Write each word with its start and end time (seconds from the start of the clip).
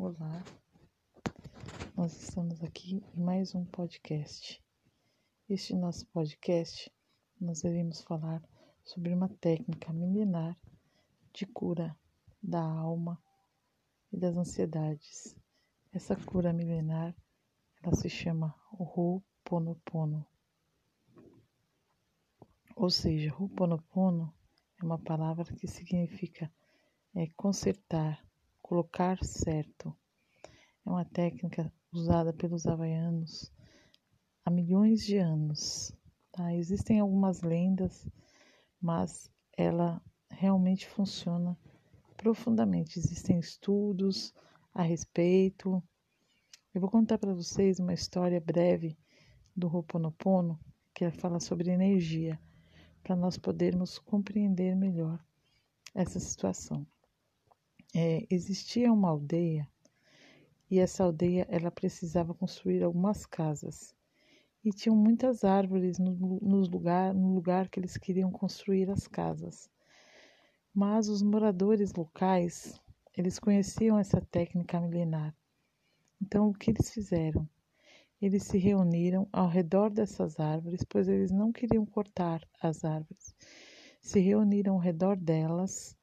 Olá, 0.00 0.44
nós 1.96 2.12
estamos 2.22 2.62
aqui 2.62 3.02
em 3.16 3.20
mais 3.20 3.52
um 3.52 3.64
podcast. 3.64 4.62
Este 5.50 5.74
nosso 5.74 6.06
podcast, 6.06 6.88
nós 7.40 7.64
iremos 7.64 8.02
falar 8.02 8.40
sobre 8.84 9.12
uma 9.12 9.28
técnica 9.28 9.92
milenar 9.92 10.56
de 11.32 11.46
cura 11.46 11.98
da 12.40 12.62
alma 12.62 13.20
e 14.12 14.16
das 14.16 14.36
ansiedades. 14.36 15.36
Essa 15.92 16.14
cura 16.14 16.52
milenar, 16.52 17.12
ela 17.82 17.96
se 17.96 18.08
chama 18.08 18.54
Ho'oponopono. 18.70 20.24
Ou 22.76 22.88
seja, 22.88 23.34
Ho'oponopono 23.34 24.32
é 24.80 24.84
uma 24.84 25.00
palavra 25.00 25.52
que 25.56 25.66
significa 25.66 26.48
é, 27.16 27.26
consertar, 27.36 28.24
colocar 28.68 29.24
certo. 29.24 29.96
É 30.84 30.90
uma 30.90 31.04
técnica 31.06 31.72
usada 31.90 32.34
pelos 32.34 32.66
havaianos 32.66 33.50
há 34.44 34.50
milhões 34.50 35.00
de 35.06 35.16
anos. 35.16 35.90
Tá? 36.30 36.54
Existem 36.54 37.00
algumas 37.00 37.40
lendas, 37.40 38.06
mas 38.78 39.30
ela 39.56 40.02
realmente 40.28 40.86
funciona 40.86 41.58
profundamente. 42.14 42.98
Existem 42.98 43.38
estudos 43.38 44.34
a 44.74 44.82
respeito. 44.82 45.82
Eu 46.74 46.82
vou 46.82 46.90
contar 46.90 47.16
para 47.16 47.32
vocês 47.32 47.80
uma 47.80 47.94
história 47.94 48.38
breve 48.38 48.98
do 49.56 49.66
Ho'oponopono, 49.66 50.60
que 50.94 51.10
fala 51.10 51.40
sobre 51.40 51.70
energia, 51.70 52.38
para 53.02 53.16
nós 53.16 53.38
podermos 53.38 53.98
compreender 53.98 54.76
melhor 54.76 55.18
essa 55.94 56.20
situação 56.20 56.86
é, 57.94 58.26
existia 58.30 58.92
uma 58.92 59.08
aldeia 59.08 59.68
e 60.70 60.78
essa 60.78 61.04
aldeia 61.04 61.46
ela 61.48 61.70
precisava 61.70 62.34
construir 62.34 62.82
algumas 62.82 63.24
casas 63.24 63.94
e 64.64 64.70
tinham 64.70 64.96
muitas 64.96 65.44
árvores 65.44 65.98
no, 65.98 66.12
no, 66.12 66.60
lugar, 66.66 67.14
no 67.14 67.34
lugar 67.34 67.68
que 67.68 67.80
eles 67.80 67.96
queriam 67.96 68.30
construir 68.30 68.90
as 68.90 69.06
casas. 69.06 69.70
Mas 70.74 71.08
os 71.08 71.22
moradores 71.22 71.92
locais 71.94 72.78
eles 73.16 73.38
conheciam 73.38 73.98
essa 73.98 74.20
técnica 74.20 74.80
milenar. 74.80 75.34
Então 76.22 76.48
o 76.48 76.54
que 76.54 76.70
eles 76.70 76.90
fizeram? 76.90 77.48
Eles 78.20 78.44
se 78.44 78.58
reuniram 78.58 79.28
ao 79.32 79.48
redor 79.48 79.90
dessas 79.90 80.38
árvores, 80.38 80.84
pois 80.88 81.08
eles 81.08 81.30
não 81.30 81.52
queriam 81.52 81.86
cortar 81.86 82.46
as 82.60 82.84
árvores. 82.84 83.34
Se 84.00 84.20
reuniram 84.20 84.74
ao 84.74 84.80
redor 84.80 85.16
delas 85.16 85.97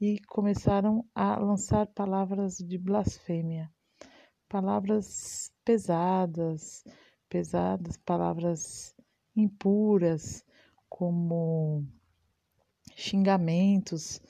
e 0.00 0.18
começaram 0.26 1.04
a 1.14 1.36
lançar 1.36 1.86
palavras 1.88 2.56
de 2.56 2.78
blasfêmia, 2.78 3.70
palavras 4.48 5.52
pesadas, 5.62 6.82
pesadas, 7.28 7.98
palavras 7.98 8.94
impuras, 9.36 10.42
como 10.88 11.86
xingamentos. 12.96 14.20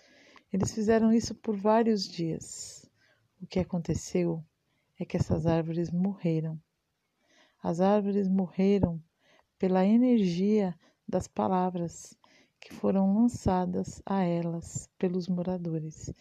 Eles 0.53 0.75
fizeram 0.75 1.13
isso 1.13 1.35
por 1.37 1.57
vários 1.57 2.07
dias. 2.07 2.85
O 3.41 3.47
que 3.47 3.61
aconteceu 3.61 4.45
é 4.99 5.05
que 5.05 5.17
essas 5.17 5.47
árvores 5.47 5.91
morreram. 5.91 6.61
As 7.63 7.81
árvores 7.81 8.29
morreram 8.29 9.01
pela 9.57 9.87
energia 9.87 10.75
das 11.07 11.29
palavras 11.29 12.17
que 12.61 12.75
foram 12.75 13.15
lançadas 13.15 14.03
a 14.05 14.23
elas 14.23 14.89
pelos 14.99 15.27
moradores, 15.29 16.13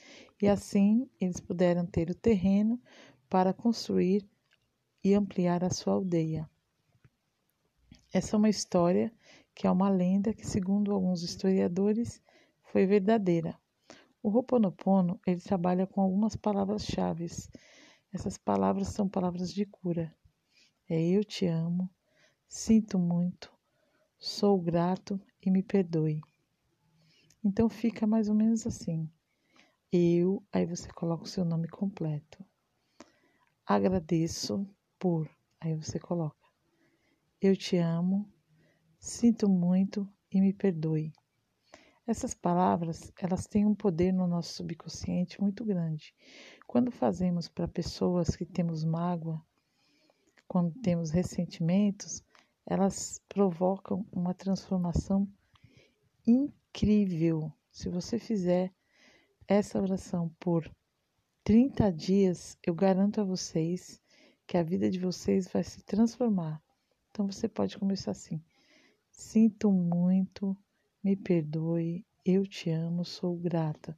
e 0.41 0.47
assim 0.47 1.09
eles 1.19 1.39
puderam 1.39 1.85
ter 1.85 2.09
o 2.09 2.15
terreno 2.15 2.81
para 3.29 3.53
construir 3.53 4.25
e 5.03 5.13
ampliar 5.13 5.63
a 5.63 5.69
sua 5.69 5.93
aldeia. 5.93 6.49
Essa 8.11 8.35
é 8.35 8.37
uma 8.37 8.49
história 8.49 9.13
que 9.53 9.67
é 9.67 9.71
uma 9.71 9.89
lenda 9.89 10.33
que, 10.33 10.47
segundo 10.47 10.93
alguns 10.93 11.21
historiadores, 11.21 12.21
foi 12.63 12.85
verdadeira. 12.85 13.59
O 14.23 14.29
Ho'oponopono, 14.29 15.19
ele 15.27 15.39
trabalha 15.41 15.85
com 15.85 16.01
algumas 16.01 16.35
palavras-chave. 16.35 17.27
Essas 18.11 18.37
palavras 18.37 18.87
são 18.87 19.07
palavras 19.07 19.53
de 19.53 19.65
cura. 19.65 20.13
É 20.89 20.99
eu 20.99 21.23
te 21.23 21.45
amo, 21.45 21.89
sinto 22.47 22.97
muito, 22.97 23.53
sou 24.17 24.59
grato 24.59 25.21
e 25.41 25.49
me 25.49 25.63
perdoe. 25.63 26.21
Então 27.43 27.69
fica 27.69 28.05
mais 28.05 28.29
ou 28.29 28.35
menos 28.35 28.67
assim. 28.67 29.09
Eu, 29.91 30.43
aí 30.51 30.65
você 30.65 30.91
coloca 30.91 31.23
o 31.23 31.27
seu 31.27 31.43
nome 31.43 31.67
completo. 31.67 32.45
Agradeço 33.65 34.67
por, 34.99 35.29
aí 35.59 35.75
você 35.75 35.99
coloca. 35.99 36.37
Eu 37.41 37.55
te 37.55 37.77
amo, 37.77 38.29
sinto 38.99 39.47
muito 39.47 40.07
e 40.31 40.41
me 40.41 40.53
perdoe. 40.53 41.13
Essas 42.05 42.33
palavras, 42.33 43.13
elas 43.19 43.45
têm 43.45 43.65
um 43.65 43.75
poder 43.75 44.11
no 44.11 44.25
nosso 44.25 44.53
subconsciente 44.53 45.39
muito 45.39 45.63
grande. 45.63 46.13
Quando 46.65 46.91
fazemos 46.91 47.47
para 47.47 47.67
pessoas 47.67 48.35
que 48.35 48.45
temos 48.45 48.83
mágoa, 48.83 49.39
quando 50.47 50.73
temos 50.81 51.11
ressentimentos, 51.11 52.23
elas 52.69 53.19
provocam 53.27 54.05
uma 54.11 54.31
transformação 54.31 55.27
incrível. 56.25 57.51
Se 57.71 57.89
você 57.89 58.19
fizer 58.19 58.71
essa 59.47 59.81
oração 59.81 60.29
por 60.39 60.71
30 61.43 61.91
dias, 61.91 62.59
eu 62.63 62.75
garanto 62.75 63.19
a 63.19 63.23
vocês 63.23 63.99
que 64.45 64.55
a 64.55 64.61
vida 64.61 64.87
de 64.87 64.99
vocês 64.99 65.47
vai 65.51 65.63
se 65.63 65.81
transformar. 65.81 66.61
Então 67.09 67.25
você 67.25 67.49
pode 67.49 67.75
começar 67.75 68.11
assim: 68.11 68.39
Sinto 69.09 69.71
muito, 69.71 70.55
me 71.03 71.15
perdoe, 71.15 72.05
eu 72.23 72.45
te 72.45 72.69
amo, 72.69 73.03
sou 73.03 73.35
grata. 73.35 73.97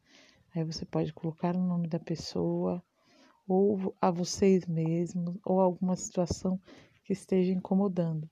Aí 0.56 0.64
você 0.64 0.86
pode 0.86 1.12
colocar 1.12 1.58
o 1.58 1.68
nome 1.68 1.90
da 1.90 2.00
pessoa, 2.00 2.82
ou 3.46 3.94
a 4.00 4.10
vocês 4.10 4.66
mesmos, 4.66 5.38
ou 5.44 5.60
alguma 5.60 5.98
situação 5.98 6.58
que 7.04 7.12
esteja 7.12 7.52
incomodando. 7.52 8.30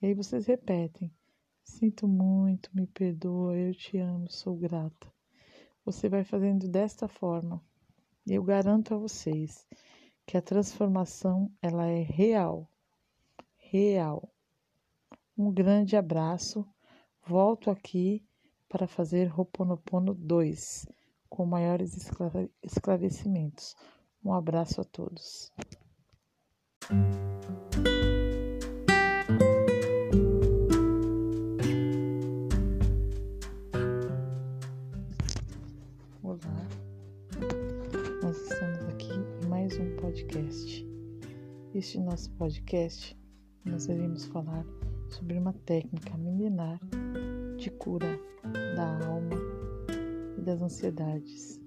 E 0.00 0.06
aí 0.06 0.14
vocês 0.14 0.46
repetem: 0.46 1.12
Sinto 1.62 2.06
muito, 2.06 2.70
me 2.74 2.86
perdoa, 2.86 3.56
eu 3.56 3.74
te 3.74 3.98
amo, 3.98 4.30
sou 4.30 4.56
grata. 4.56 5.12
Você 5.84 6.08
vai 6.08 6.24
fazendo 6.24 6.68
desta 6.68 7.08
forma. 7.08 7.62
Eu 8.26 8.42
garanto 8.42 8.94
a 8.94 8.98
vocês 8.98 9.66
que 10.26 10.36
a 10.36 10.42
transformação 10.42 11.50
ela 11.62 11.86
é 11.86 12.02
real. 12.02 12.70
Real. 13.56 14.30
Um 15.36 15.52
grande 15.52 15.96
abraço. 15.96 16.66
Volto 17.26 17.70
aqui 17.70 18.24
para 18.68 18.86
fazer 18.86 19.26
Roponopono 19.26 20.14
2 20.14 20.86
com 21.28 21.46
maiores 21.46 21.96
esclarecimentos. 22.62 23.74
Um 24.24 24.32
abraço 24.32 24.80
a 24.80 24.84
todos. 24.84 25.52
Este 41.88 42.00
nosso 42.00 42.30
podcast 42.32 43.16
nós 43.64 43.86
iremos 43.86 44.26
falar 44.26 44.62
sobre 45.08 45.38
uma 45.38 45.54
técnica 45.54 46.18
milenar 46.18 46.78
de 47.56 47.70
cura 47.70 48.20
da 48.76 49.06
alma 49.06 49.34
e 50.36 50.42
das 50.42 50.60
ansiedades. 50.60 51.58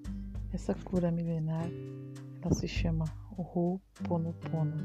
Essa 0.52 0.76
cura 0.76 1.10
milenar 1.10 1.68
ela 2.40 2.54
se 2.54 2.68
chama 2.68 3.04
Ho'oponopono. 3.36 4.76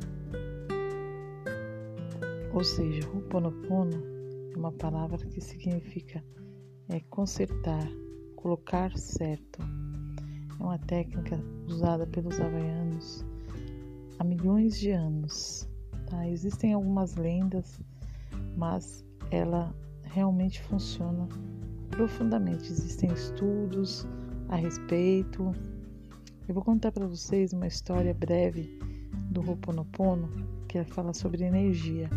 Ou 2.52 2.64
seja, 2.64 3.08
Ho'oponopono 3.08 4.04
é 4.56 4.58
uma 4.58 4.72
palavra 4.72 5.20
que 5.20 5.40
significa 5.40 6.26
é, 6.90 7.00
consertar, 7.12 7.88
colocar 8.36 8.98
certo. 8.98 9.60
É 10.60 10.64
uma 10.64 10.80
técnica 10.80 11.40
usada 11.68 12.08
pelos 12.08 12.40
havaianos 12.40 13.24
há 14.20 14.24
milhões 14.24 14.80
de 14.80 14.92
anos. 14.92 15.68
Tá? 16.08 16.28
Existem 16.28 16.74
algumas 16.74 17.16
lendas, 17.16 17.80
mas 18.56 19.06
ela 19.32 19.74
realmente 20.04 20.62
funciona 20.62 21.28
profundamente. 21.90 22.72
Existem 22.72 23.12
estudos 23.12 24.08
a 24.50 24.56
respeito. 24.56 25.52
Eu 26.48 26.54
vou 26.54 26.64
contar 26.64 26.92
para 26.92 27.06
vocês 27.08 27.54
uma 27.54 27.68
história 27.68 28.14
breve 28.14 28.80
do 29.32 29.42
Ho'oponopono 29.42 30.30
que 30.68 30.84
fala 30.84 31.14
sobre 31.14 31.44
energia, 31.44 32.10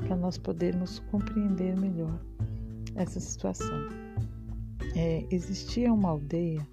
para 0.00 0.16
nós 0.16 0.36
podermos 0.36 0.98
compreender 1.10 1.76
melhor 1.76 2.20
essa 2.94 3.20
situação. 3.20 3.88
É, 4.96 5.26
existia 5.30 5.92
uma 5.92 6.10
aldeia 6.10 6.66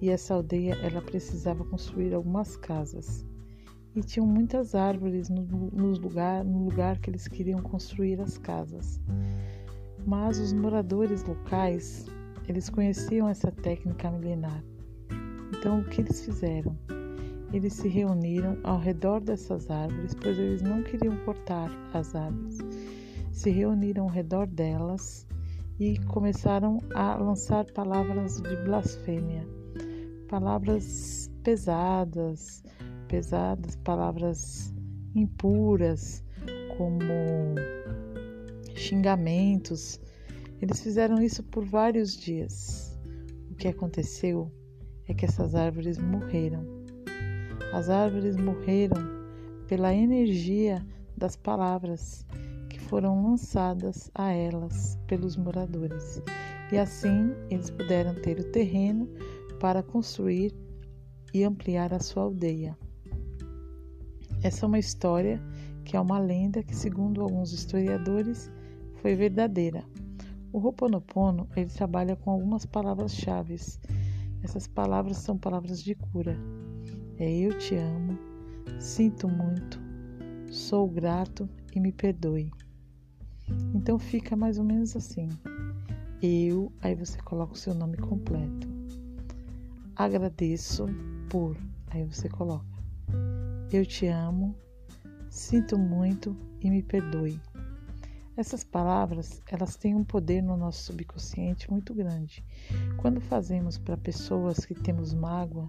e 0.00 0.10
essa 0.10 0.34
aldeia 0.34 0.74
ela 0.82 1.00
precisava 1.00 1.64
construir 1.64 2.12
algumas 2.14 2.56
casas. 2.56 3.24
E 3.94 4.02
tinham 4.02 4.26
muitas 4.26 4.74
árvores 4.74 5.28
no, 5.28 5.42
no, 5.42 5.92
lugar, 5.92 6.44
no 6.44 6.64
lugar 6.64 6.98
que 6.98 7.10
eles 7.10 7.28
queriam 7.28 7.62
construir 7.62 8.20
as 8.20 8.36
casas. 8.36 9.00
Mas 10.04 10.38
os 10.38 10.52
moradores 10.52 11.22
locais, 11.24 12.06
eles 12.48 12.68
conheciam 12.68 13.28
essa 13.28 13.52
técnica 13.52 14.10
milenar. 14.10 14.62
Então 15.56 15.80
o 15.80 15.84
que 15.84 16.00
eles 16.00 16.24
fizeram? 16.24 16.76
Eles 17.52 17.74
se 17.74 17.86
reuniram 17.86 18.58
ao 18.64 18.80
redor 18.80 19.20
dessas 19.20 19.70
árvores, 19.70 20.12
pois 20.14 20.36
eles 20.36 20.60
não 20.60 20.82
queriam 20.82 21.16
cortar 21.24 21.70
as 21.92 22.12
árvores. 22.14 22.58
Se 23.30 23.50
reuniram 23.50 24.04
ao 24.04 24.10
redor 24.10 24.48
delas 24.48 25.24
e 25.78 25.98
começaram 26.06 26.78
a 26.94 27.14
lançar 27.14 27.64
palavras 27.72 28.40
de 28.40 28.56
blasfêmia, 28.64 29.46
palavras 30.28 31.30
pesadas, 31.44 32.62
pesadas, 33.14 33.76
palavras 33.76 34.74
impuras, 35.14 36.24
como 36.76 37.54
xingamentos. 38.74 40.00
Eles 40.60 40.80
fizeram 40.80 41.22
isso 41.22 41.40
por 41.44 41.64
vários 41.64 42.16
dias. 42.16 42.98
O 43.52 43.54
que 43.54 43.68
aconteceu 43.68 44.50
é 45.06 45.14
que 45.14 45.24
essas 45.24 45.54
árvores 45.54 45.96
morreram. 45.96 46.66
As 47.72 47.88
árvores 47.88 48.36
morreram 48.36 49.00
pela 49.68 49.94
energia 49.94 50.84
das 51.16 51.36
palavras 51.36 52.26
que 52.68 52.80
foram 52.80 53.22
lançadas 53.22 54.10
a 54.12 54.32
elas 54.32 54.98
pelos 55.06 55.36
moradores. 55.36 56.20
E 56.72 56.78
assim 56.78 57.32
eles 57.48 57.70
puderam 57.70 58.12
ter 58.16 58.40
o 58.40 58.50
terreno 58.50 59.08
para 59.60 59.84
construir 59.84 60.52
e 61.32 61.44
ampliar 61.44 61.94
a 61.94 62.00
sua 62.00 62.24
aldeia. 62.24 62.76
Essa 64.44 64.66
é 64.66 64.68
uma 64.68 64.78
história 64.78 65.40
que 65.86 65.96
é 65.96 66.00
uma 66.00 66.18
lenda 66.18 66.62
que, 66.62 66.76
segundo 66.76 67.22
alguns 67.22 67.50
historiadores, 67.54 68.52
foi 69.00 69.14
verdadeira. 69.14 69.82
O 70.52 70.58
Ho'oponopono 70.58 71.48
ele 71.56 71.70
trabalha 71.70 72.14
com 72.14 72.30
algumas 72.30 72.66
palavras-chave. 72.66 73.56
Essas 74.42 74.66
palavras 74.66 75.16
são 75.16 75.38
palavras 75.38 75.82
de 75.82 75.94
cura. 75.94 76.36
É 77.18 77.26
eu 77.26 77.56
te 77.56 77.74
amo, 77.74 78.18
sinto 78.78 79.26
muito, 79.30 79.80
sou 80.50 80.86
grato 80.90 81.48
e 81.74 81.80
me 81.80 81.90
perdoe. 81.90 82.52
Então 83.74 83.98
fica 83.98 84.36
mais 84.36 84.58
ou 84.58 84.64
menos 84.64 84.94
assim. 84.94 85.30
Eu, 86.20 86.70
aí 86.82 86.94
você 86.94 87.16
coloca 87.22 87.54
o 87.54 87.58
seu 87.58 87.74
nome 87.74 87.96
completo. 87.96 88.68
Agradeço 89.96 90.84
por, 91.30 91.56
aí 91.90 92.04
você 92.04 92.28
coloca. 92.28 92.73
Eu 93.74 93.84
te 93.84 94.06
amo, 94.06 94.54
sinto 95.28 95.76
muito 95.76 96.36
e 96.60 96.70
me 96.70 96.80
perdoe. 96.80 97.40
Essas 98.36 98.62
palavras, 98.62 99.42
elas 99.50 99.74
têm 99.74 99.96
um 99.96 100.04
poder 100.04 100.42
no 100.42 100.56
nosso 100.56 100.84
subconsciente 100.84 101.68
muito 101.68 101.92
grande. 101.92 102.44
Quando 102.98 103.20
fazemos 103.20 103.76
para 103.76 103.96
pessoas 103.96 104.64
que 104.64 104.76
temos 104.76 105.12
mágoa, 105.12 105.66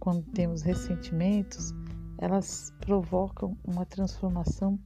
quando 0.00 0.22
temos 0.32 0.62
ressentimentos, 0.62 1.74
elas 2.16 2.72
provocam 2.80 3.58
uma 3.62 3.84
transformação 3.84 4.80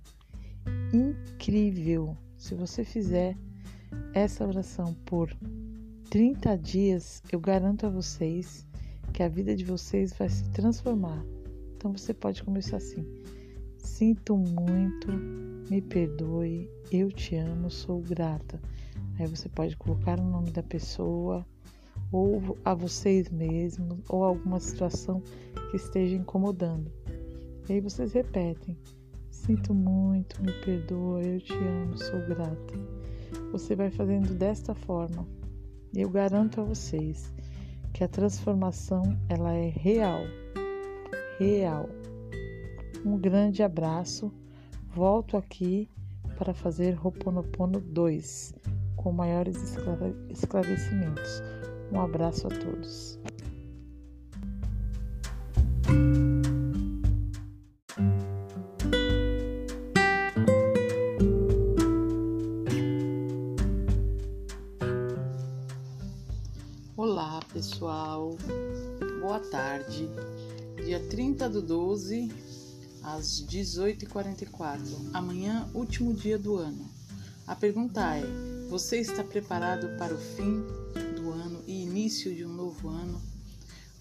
incrível. 0.93 2.17
Se 2.37 2.57
você 2.57 2.83
fizer 2.83 3.37
essa 4.13 4.45
oração 4.45 4.95
por 5.07 5.33
30 6.11 6.59
dias, 6.59 7.23
eu 7.31 7.39
garanto 7.39 7.87
a 7.87 7.89
vocês 7.89 8.67
que 9.13 9.23
a 9.23 9.29
vida 9.29 9.55
de 9.55 9.65
vocês 9.65 10.13
vai 10.13 10.29
se 10.29 10.51
transformar. 10.51 11.25
Então 11.81 11.97
você 11.97 12.13
pode 12.13 12.43
começar 12.43 12.77
assim: 12.77 13.03
Sinto 13.79 14.37
muito, 14.37 15.09
me 15.71 15.81
perdoe, 15.81 16.69
eu 16.93 17.11
te 17.11 17.37
amo, 17.37 17.71
sou 17.71 18.03
grata. 18.03 18.61
Aí 19.19 19.27
você 19.27 19.49
pode 19.49 19.79
colocar 19.79 20.21
o 20.21 20.23
nome 20.23 20.51
da 20.51 20.63
pessoa, 20.63 21.43
ou 22.13 22.59
a 22.67 22.75
vocês 22.75 23.31
mesmos, 23.31 23.99
ou 24.11 24.25
alguma 24.25 24.61
situação 24.61 25.23
que 25.71 25.77
esteja 25.77 26.17
incomodando. 26.17 26.93
E 27.67 27.73
aí 27.73 27.81
vocês 27.81 28.13
repetem: 28.13 28.77
Sinto 29.31 29.73
muito, 29.73 30.43
me 30.43 30.53
perdoa, 30.63 31.23
eu 31.23 31.41
te 31.41 31.55
amo, 31.55 31.97
sou 31.97 32.21
grata. 32.27 32.75
Você 33.53 33.75
vai 33.75 33.91
fazendo 33.91 34.35
desta 34.35 34.75
forma. 34.75 35.27
Eu 35.95 36.11
garanto 36.11 36.61
a 36.61 36.65
vocês 36.65 37.33
que 37.95 38.05
a 38.05 38.09
transformação 38.09 39.19
ela 39.31 39.55
é 39.55 39.71
real. 39.71 40.21
Real. 41.41 41.89
Um 43.03 43.17
grande 43.17 43.63
abraço. 43.63 44.31
Volto 44.95 45.39
aqui 45.39 45.89
para 46.37 46.53
fazer 46.53 46.91
Roponopono 46.91 47.81
2 47.81 48.53
com 48.95 49.11
maiores 49.11 49.57
esclarecimentos. 50.29 51.43
Um 51.91 51.99
abraço 51.99 52.47
a 52.47 52.51
todos. 52.51 53.19
12 71.71 72.33
às 73.01 73.47
18h44. 73.47 74.81
Amanhã, 75.13 75.71
último 75.73 76.13
dia 76.13 76.37
do 76.37 76.57
ano. 76.57 76.85
A 77.47 77.55
pergunta 77.55 78.01
é: 78.17 78.25
você 78.69 78.99
está 78.99 79.23
preparado 79.23 79.97
para 79.97 80.13
o 80.13 80.19
fim 80.19 80.65
do 81.15 81.31
ano 81.31 81.63
e 81.69 81.85
início 81.85 82.35
de 82.35 82.45
um 82.45 82.53
novo 82.53 82.89
ano? 82.89 83.23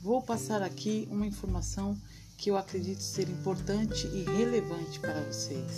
Vou 0.02 0.20
passar 0.20 0.64
aqui 0.64 1.08
uma 1.12 1.28
informação 1.28 1.96
que 2.40 2.50
eu 2.50 2.58
acredito 2.58 3.04
ser 3.04 3.30
importante 3.30 4.08
e 4.08 4.24
relevante 4.24 5.00
para 5.00 5.22
vocês. 5.26 5.78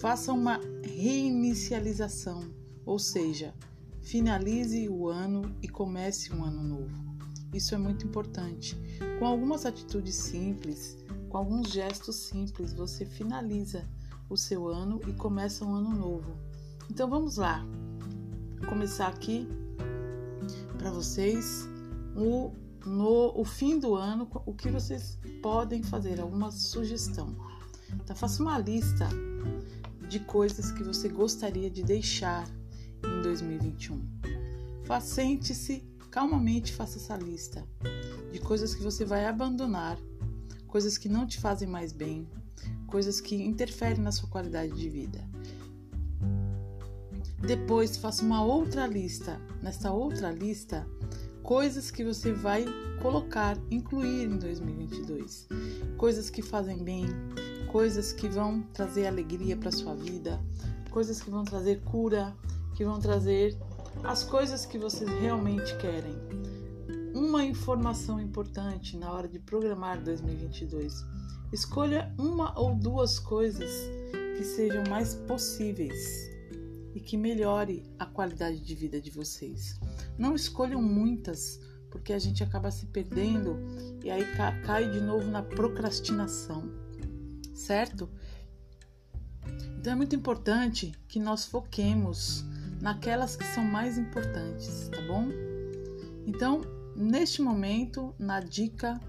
Faça 0.00 0.32
uma 0.32 0.58
reinicialização, 0.82 2.42
ou 2.84 2.98
seja, 2.98 3.54
finalize 4.00 4.88
o 4.88 5.06
ano 5.06 5.54
e 5.62 5.68
comece 5.68 6.32
um 6.32 6.42
ano 6.42 6.60
novo. 6.60 7.11
Isso 7.52 7.74
é 7.74 7.78
muito 7.78 8.06
importante. 8.06 8.76
Com 9.18 9.26
algumas 9.26 9.66
atitudes 9.66 10.14
simples, 10.14 10.96
com 11.28 11.36
alguns 11.36 11.70
gestos 11.70 12.16
simples, 12.16 12.72
você 12.72 13.04
finaliza 13.04 13.86
o 14.28 14.36
seu 14.36 14.68
ano 14.68 15.00
e 15.06 15.12
começa 15.12 15.64
um 15.64 15.74
ano 15.74 15.90
novo. 15.90 16.36
Então 16.90 17.08
vamos 17.08 17.36
lá. 17.36 17.64
Vou 18.58 18.68
começar 18.68 19.08
aqui 19.08 19.46
para 20.78 20.90
vocês 20.90 21.68
o 22.16 22.52
no 22.84 23.32
o 23.38 23.44
fim 23.44 23.78
do 23.78 23.94
ano, 23.94 24.28
o 24.44 24.52
que 24.52 24.68
vocês 24.68 25.18
podem 25.40 25.82
fazer, 25.82 26.20
alguma 26.20 26.50
sugestão. 26.50 27.36
Então 27.92 28.16
faça 28.16 28.42
uma 28.42 28.58
lista 28.58 29.08
de 30.08 30.18
coisas 30.20 30.72
que 30.72 30.82
você 30.82 31.08
gostaria 31.08 31.70
de 31.70 31.82
deixar 31.82 32.48
em 33.04 33.22
2021. 33.22 34.00
Sente-se 35.00 35.91
calmamente, 36.12 36.72
faça 36.72 36.98
essa 36.98 37.16
lista 37.16 37.66
de 38.30 38.38
coisas 38.38 38.74
que 38.74 38.82
você 38.82 39.04
vai 39.04 39.24
abandonar 39.24 39.98
coisas 40.68 40.96
que 40.96 41.08
não 41.08 41.26
te 41.26 41.40
fazem 41.40 41.68
mais 41.68 41.92
bem, 41.92 42.26
coisas 42.86 43.20
que 43.20 43.34
interferem 43.34 44.02
na 44.02 44.12
sua 44.12 44.28
qualidade 44.28 44.72
de 44.72 44.88
vida. 44.88 45.20
Depois, 47.46 47.96
faça 47.96 48.22
uma 48.22 48.44
outra 48.44 48.86
lista. 48.86 49.38
Nessa 49.60 49.90
outra 49.90 50.30
lista, 50.30 50.86
coisas 51.42 51.90
que 51.90 52.04
você 52.04 52.32
vai 52.32 52.64
colocar, 53.02 53.58
incluir 53.70 54.24
em 54.24 54.38
2022. 54.38 55.48
Coisas 55.98 56.30
que 56.30 56.40
fazem 56.40 56.82
bem, 56.82 57.04
coisas 57.70 58.12
que 58.12 58.28
vão 58.28 58.62
trazer 58.72 59.06
alegria 59.06 59.56
para 59.56 59.72
sua 59.72 59.94
vida, 59.94 60.40
coisas 60.90 61.20
que 61.20 61.30
vão 61.30 61.44
trazer 61.44 61.82
cura, 61.82 62.34
que 62.74 62.84
vão 62.84 62.98
trazer 62.98 63.58
as 64.04 64.24
coisas 64.24 64.66
que 64.66 64.78
vocês 64.78 65.08
realmente 65.20 65.76
querem 65.78 66.16
uma 67.14 67.44
informação 67.44 68.20
importante 68.20 68.96
na 68.96 69.12
hora 69.12 69.28
de 69.28 69.38
programar 69.38 70.02
2022. 70.02 71.04
Escolha 71.52 72.12
uma 72.18 72.58
ou 72.58 72.74
duas 72.74 73.18
coisas 73.18 73.70
que 74.36 74.44
sejam 74.44 74.82
mais 74.88 75.14
possíveis 75.14 76.30
e 76.94 77.00
que 77.00 77.16
melhore 77.16 77.84
a 77.98 78.06
qualidade 78.06 78.60
de 78.60 78.74
vida 78.74 79.00
de 79.00 79.10
vocês. 79.10 79.78
Não 80.18 80.34
escolham 80.34 80.80
muitas, 80.82 81.60
porque 81.90 82.12
a 82.12 82.18
gente 82.18 82.42
acaba 82.42 82.70
se 82.70 82.86
perdendo 82.86 83.56
e 84.02 84.10
aí 84.10 84.24
cai 84.64 84.90
de 84.90 85.00
novo 85.00 85.30
na 85.30 85.42
procrastinação, 85.42 86.70
certo? 87.54 88.08
Então 89.78 89.92
é 89.92 89.96
muito 89.96 90.16
importante 90.16 90.92
que 91.08 91.18
nós 91.18 91.44
foquemos 91.44 92.44
naquelas 92.82 93.36
que 93.36 93.44
são 93.44 93.64
mais 93.64 93.96
importantes, 93.96 94.88
tá 94.88 95.00
bom? 95.02 95.28
Então, 96.26 96.60
neste 96.96 97.40
momento, 97.40 98.12
na 98.18 98.40
dica 98.40 99.00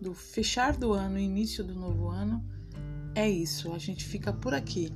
do 0.00 0.14
fechar 0.14 0.76
do 0.76 0.92
ano 0.92 1.18
e 1.18 1.24
início 1.24 1.64
do 1.64 1.74
novo 1.74 2.08
ano, 2.08 2.42
é 3.16 3.28
isso. 3.28 3.72
A 3.72 3.78
gente 3.78 4.04
fica 4.04 4.32
por 4.32 4.54
aqui, 4.54 4.92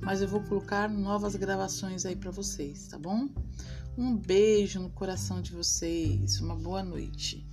mas 0.00 0.22
eu 0.22 0.28
vou 0.28 0.42
colocar 0.42 0.88
novas 0.88 1.36
gravações 1.36 2.06
aí 2.06 2.16
para 2.16 2.30
vocês, 2.30 2.88
tá 2.88 2.98
bom? 2.98 3.28
Um 3.98 4.16
beijo 4.16 4.80
no 4.80 4.88
coração 4.88 5.42
de 5.42 5.52
vocês, 5.52 6.40
uma 6.40 6.56
boa 6.56 6.82
noite. 6.82 7.46